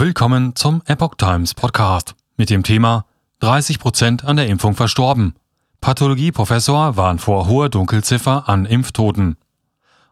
Willkommen 0.00 0.54
zum 0.54 0.80
Epoch 0.86 1.16
Times 1.16 1.54
Podcast 1.54 2.14
mit 2.36 2.50
dem 2.50 2.62
Thema 2.62 3.04
30 3.40 3.80
Prozent 3.80 4.24
an 4.24 4.36
der 4.36 4.46
Impfung 4.46 4.76
verstorben. 4.76 5.34
Pathologieprofessor 5.80 6.96
warnt 6.96 7.20
vor 7.20 7.48
hoher 7.48 7.68
Dunkelziffer 7.68 8.48
an 8.48 8.64
Impftoten. 8.64 9.38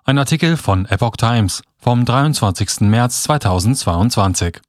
Ein 0.03 0.19
Artikel 0.19 0.57
von 0.57 0.87
Epoch 0.87 1.17
Times 1.17 1.63
vom 1.79 2.05
23. 2.05 2.81
März 2.81 3.23
2022. 3.23 4.61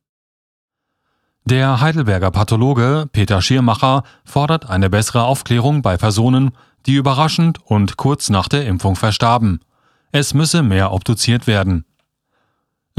Der 1.46 1.82
Heidelberger 1.82 2.30
Pathologe 2.30 3.10
Peter 3.12 3.42
Schirmacher 3.42 4.04
fordert 4.24 4.70
eine 4.70 4.92
bessere 4.92 5.24
Aufklärung 5.24 5.82
bei 5.82 5.98
Personen, 5.98 6.52
die 6.86 6.94
überraschend 6.94 7.58
und 7.66 7.98
kurz 7.98 8.30
nach 8.30 8.48
der 8.48 8.68
Impfung 8.68 8.96
verstarben. 8.96 9.62
Es 10.12 10.36
müsse 10.36 10.62
mehr 10.62 10.92
obduziert 10.92 11.48
werden. 11.48 11.87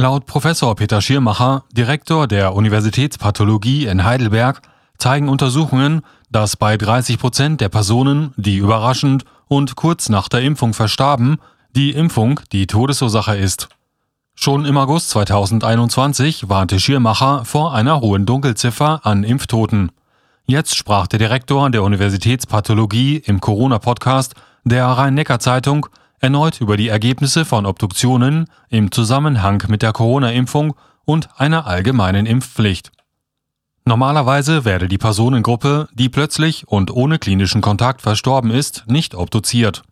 Laut 0.00 0.26
Professor 0.26 0.76
Peter 0.76 1.00
Schirmacher, 1.00 1.64
Direktor 1.72 2.28
der 2.28 2.54
Universitätspathologie 2.54 3.86
in 3.86 4.04
Heidelberg, 4.04 4.62
zeigen 4.96 5.28
Untersuchungen, 5.28 6.02
dass 6.30 6.56
bei 6.56 6.76
30 6.76 7.18
Prozent 7.18 7.60
der 7.60 7.68
Personen, 7.68 8.32
die 8.36 8.58
überraschend 8.58 9.24
und 9.48 9.74
kurz 9.74 10.08
nach 10.08 10.28
der 10.28 10.42
Impfung 10.42 10.72
verstarben, 10.72 11.38
die 11.74 11.90
Impfung 11.90 12.38
die 12.52 12.68
Todesursache 12.68 13.36
ist. 13.36 13.70
Schon 14.36 14.66
im 14.66 14.76
August 14.76 15.10
2021 15.10 16.48
warnte 16.48 16.78
Schirmacher 16.78 17.44
vor 17.44 17.74
einer 17.74 18.00
hohen 18.00 18.24
Dunkelziffer 18.24 19.00
an 19.04 19.24
Impftoten. 19.24 19.90
Jetzt 20.46 20.76
sprach 20.76 21.08
der 21.08 21.18
Direktor 21.18 21.68
der 21.70 21.82
Universitätspathologie 21.82 23.16
im 23.16 23.40
Corona-Podcast 23.40 24.36
der 24.62 24.86
Rhein-Neckar-Zeitung 24.86 25.88
erneut 26.20 26.60
über 26.60 26.76
die 26.76 26.88
Ergebnisse 26.88 27.44
von 27.44 27.66
Obduktionen 27.66 28.46
im 28.68 28.90
Zusammenhang 28.90 29.62
mit 29.68 29.82
der 29.82 29.92
Corona-Impfung 29.92 30.74
und 31.04 31.28
einer 31.38 31.66
allgemeinen 31.66 32.26
Impfpflicht. 32.26 32.92
Normalerweise 33.84 34.64
werde 34.64 34.88
die 34.88 34.98
Personengruppe, 34.98 35.88
die 35.94 36.08
plötzlich 36.08 36.68
und 36.68 36.90
ohne 36.90 37.18
klinischen 37.18 37.62
Kontakt 37.62 38.02
verstorben 38.02 38.50
ist, 38.50 38.84
nicht 38.86 39.14
obduziert. 39.14 39.82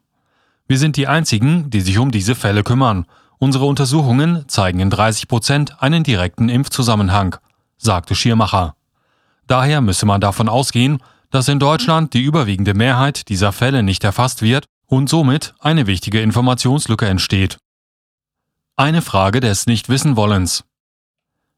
Wir 0.68 0.78
sind 0.78 0.96
die 0.96 1.06
Einzigen, 1.06 1.70
die 1.70 1.80
sich 1.80 1.98
um 1.98 2.10
diese 2.10 2.34
Fälle 2.34 2.62
kümmern. 2.62 3.06
Unsere 3.38 3.64
Untersuchungen 3.64 4.48
zeigen 4.48 4.80
in 4.80 4.90
30 4.90 5.28
Prozent 5.28 5.82
einen 5.82 6.02
direkten 6.02 6.48
Impfzusammenhang, 6.48 7.36
sagte 7.78 8.14
Schirmacher. 8.14 8.74
Daher 9.46 9.80
müsse 9.80 10.06
man 10.06 10.20
davon 10.20 10.48
ausgehen, 10.48 10.98
dass 11.30 11.48
in 11.48 11.58
Deutschland 11.58 12.14
die 12.14 12.22
überwiegende 12.22 12.74
Mehrheit 12.74 13.28
dieser 13.28 13.52
Fälle 13.52 13.82
nicht 13.82 14.04
erfasst 14.04 14.42
wird 14.42 14.66
und 14.86 15.08
somit 15.08 15.54
eine 15.58 15.86
wichtige 15.86 16.20
Informationslücke 16.20 17.06
entsteht. 17.06 17.58
Eine 18.76 19.02
Frage 19.02 19.40
des 19.40 19.66
Nichtwissenwollens. 19.66 20.64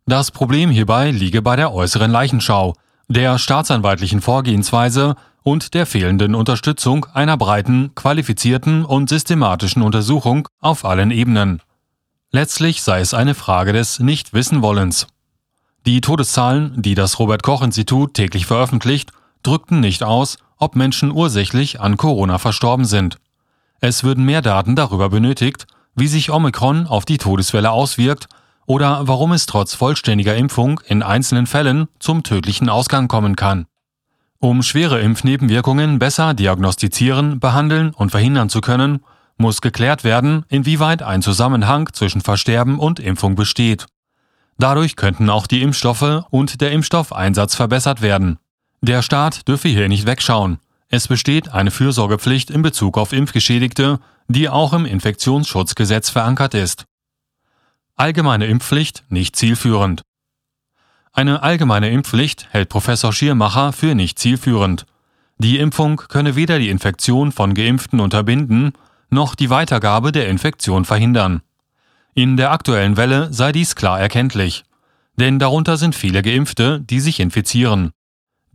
Das 0.06 0.30
Problem 0.30 0.70
hierbei 0.70 1.10
liege 1.10 1.42
bei 1.42 1.56
der 1.56 1.72
äußeren 1.72 2.10
Leichenschau, 2.10 2.74
der 3.08 3.38
staatsanwaltlichen 3.38 4.20
Vorgehensweise 4.20 5.16
und 5.42 5.74
der 5.74 5.86
fehlenden 5.86 6.34
Unterstützung 6.34 7.06
einer 7.06 7.36
breiten, 7.36 7.94
qualifizierten 7.94 8.84
und 8.84 9.08
systematischen 9.08 9.82
Untersuchung 9.82 10.48
auf 10.60 10.84
allen 10.84 11.10
Ebenen. 11.10 11.62
Letztlich 12.30 12.82
sei 12.82 13.00
es 13.00 13.14
eine 13.14 13.34
Frage 13.34 13.72
des 13.72 13.98
Nichtwissenwollens. 13.98 15.06
Die 15.86 16.00
Todeszahlen, 16.02 16.82
die 16.82 16.94
das 16.94 17.18
Robert 17.18 17.42
Koch 17.42 17.62
Institut 17.62 18.14
täglich 18.14 18.44
veröffentlicht, 18.44 19.12
drückten 19.42 19.80
nicht 19.80 20.02
aus, 20.02 20.36
ob 20.58 20.76
Menschen 20.76 21.10
ursächlich 21.10 21.80
an 21.80 21.96
Corona 21.96 22.38
verstorben 22.38 22.84
sind. 22.84 23.18
Es 23.80 24.04
würden 24.04 24.24
mehr 24.24 24.42
Daten 24.42 24.76
darüber 24.76 25.08
benötigt, 25.08 25.66
wie 25.94 26.08
sich 26.08 26.30
Omikron 26.30 26.86
auf 26.86 27.04
die 27.04 27.18
Todeswelle 27.18 27.70
auswirkt 27.70 28.26
oder 28.66 29.08
warum 29.08 29.32
es 29.32 29.46
trotz 29.46 29.74
vollständiger 29.74 30.36
Impfung 30.36 30.80
in 30.86 31.02
einzelnen 31.02 31.46
Fällen 31.46 31.88
zum 31.98 32.22
tödlichen 32.22 32.68
Ausgang 32.68 33.08
kommen 33.08 33.34
kann. 33.36 33.66
Um 34.40 34.62
schwere 34.62 35.00
Impfnebenwirkungen 35.00 35.98
besser 35.98 36.34
diagnostizieren, 36.34 37.40
behandeln 37.40 37.90
und 37.90 38.10
verhindern 38.10 38.48
zu 38.48 38.60
können, 38.60 39.00
muss 39.36 39.60
geklärt 39.60 40.04
werden, 40.04 40.44
inwieweit 40.48 41.02
ein 41.02 41.22
Zusammenhang 41.22 41.88
zwischen 41.92 42.20
Versterben 42.20 42.78
und 42.78 43.00
Impfung 43.00 43.34
besteht. 43.34 43.86
Dadurch 44.58 44.96
könnten 44.96 45.30
auch 45.30 45.46
die 45.46 45.62
Impfstoffe 45.62 46.24
und 46.30 46.60
der 46.60 46.72
Impfstoffeinsatz 46.72 47.54
verbessert 47.54 48.02
werden. 48.02 48.38
Der 48.80 49.02
Staat 49.02 49.48
dürfe 49.48 49.68
hier 49.68 49.88
nicht 49.88 50.06
wegschauen. 50.06 50.58
Es 50.88 51.08
besteht 51.08 51.48
eine 51.50 51.70
Fürsorgepflicht 51.70 52.50
in 52.50 52.62
Bezug 52.62 52.96
auf 52.96 53.12
Impfgeschädigte, 53.12 53.98
die 54.28 54.48
auch 54.48 54.72
im 54.72 54.86
Infektionsschutzgesetz 54.86 56.10
verankert 56.10 56.54
ist. 56.54 56.84
Allgemeine 57.96 58.46
Impfpflicht 58.46 59.04
nicht 59.08 59.36
zielführend. 59.36 60.02
Eine 61.12 61.42
allgemeine 61.42 61.90
Impfpflicht 61.90 62.46
hält 62.50 62.68
Professor 62.68 63.12
Schiermacher 63.12 63.72
für 63.72 63.94
nicht 63.94 64.18
zielführend. 64.18 64.86
Die 65.38 65.58
Impfung 65.58 65.96
könne 65.96 66.36
weder 66.36 66.58
die 66.58 66.68
Infektion 66.68 67.32
von 67.32 67.54
Geimpften 67.54 68.00
unterbinden, 68.00 68.72
noch 69.10 69.34
die 69.34 69.50
Weitergabe 69.50 70.12
der 70.12 70.28
Infektion 70.28 70.84
verhindern. 70.84 71.42
In 72.14 72.36
der 72.36 72.52
aktuellen 72.52 72.96
Welle 72.96 73.32
sei 73.32 73.52
dies 73.52 73.74
klar 73.74 74.00
erkenntlich. 74.00 74.64
Denn 75.16 75.38
darunter 75.38 75.76
sind 75.76 75.94
viele 75.94 76.22
Geimpfte, 76.22 76.80
die 76.80 77.00
sich 77.00 77.18
infizieren. 77.20 77.90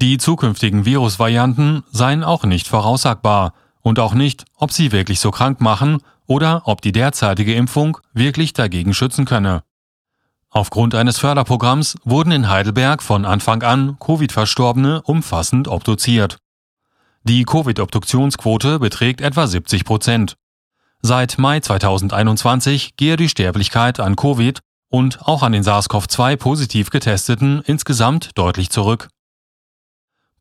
Die 0.03 0.17
zukünftigen 0.17 0.83
Virusvarianten 0.83 1.85
seien 1.89 2.25
auch 2.25 2.43
nicht 2.43 2.67
voraussagbar 2.67 3.53
und 3.79 3.99
auch 3.99 4.13
nicht, 4.13 4.43
ob 4.57 4.73
sie 4.73 4.91
wirklich 4.91 5.21
so 5.21 5.31
krank 5.31 5.61
machen 5.61 5.99
oder 6.27 6.63
ob 6.65 6.81
die 6.81 6.91
derzeitige 6.91 7.53
Impfung 7.53 7.97
wirklich 8.11 8.51
dagegen 8.51 8.93
schützen 8.93 9.23
könne. 9.23 9.63
Aufgrund 10.49 10.93
eines 10.93 11.19
Förderprogramms 11.19 11.95
wurden 12.03 12.33
in 12.33 12.49
Heidelberg 12.49 13.01
von 13.01 13.23
Anfang 13.23 13.63
an 13.63 13.95
Covid-Verstorbene 13.97 15.03
umfassend 15.03 15.69
obduziert. 15.69 16.35
Die 17.23 17.45
Covid-Obduktionsquote 17.45 18.79
beträgt 18.79 19.21
etwa 19.21 19.47
70 19.47 19.85
Prozent. 19.85 20.35
Seit 21.01 21.37
Mai 21.37 21.61
2021 21.61 22.97
gehe 22.97 23.15
die 23.15 23.29
Sterblichkeit 23.29 24.01
an 24.01 24.17
Covid 24.17 24.59
und 24.89 25.25
auch 25.25 25.43
an 25.43 25.53
den 25.53 25.63
SARS-CoV-2 25.63 26.35
positiv 26.35 26.89
Getesteten 26.89 27.61
insgesamt 27.61 28.31
deutlich 28.37 28.69
zurück. 28.69 29.07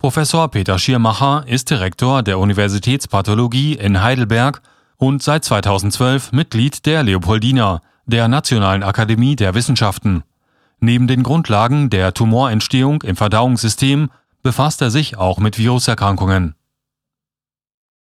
Professor 0.02 0.48
Peter 0.48 0.80
Schiermacher 0.80 1.44
ist 1.46 1.70
Direktor 1.70 2.24
der 2.24 2.40
Universitätspathologie 2.40 3.74
in 3.74 4.02
Heidelberg 4.02 4.60
und 4.96 5.22
seit 5.22 5.44
2012 5.44 6.32
Mitglied 6.32 6.86
der 6.86 7.04
Leopoldina, 7.04 7.82
der 8.06 8.26
Nationalen 8.26 8.82
Akademie 8.82 9.36
der 9.36 9.54
Wissenschaften. 9.54 10.24
Neben 10.80 11.06
den 11.06 11.22
Grundlagen 11.22 11.88
der 11.88 12.12
Tumorentstehung 12.14 13.02
im 13.02 13.14
Verdauungssystem 13.14 14.10
befasst 14.42 14.82
er 14.82 14.90
sich 14.90 15.18
auch 15.18 15.38
mit 15.38 15.56
Viruserkrankungen. 15.56 16.56